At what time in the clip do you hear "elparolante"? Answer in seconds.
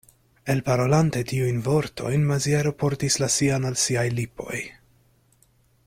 0.53-1.21